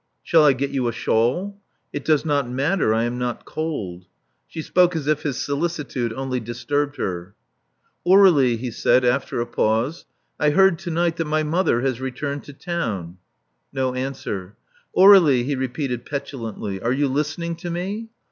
[0.15, 1.61] '* Shall I get you a shawl?"
[1.93, 4.07] It does not matter: I am not cold."
[4.47, 7.35] She spoke as if his solicitude only disturbed her.
[8.07, 10.07] Aur61ie," he said, after a pause:
[10.39, 13.17] '*I heard to night that my mother has returned to town."
[13.71, 14.55] No answer.
[14.97, 16.81] Aur61ie," he repeated petulantly.
[16.81, 18.09] "Are you listening to me?"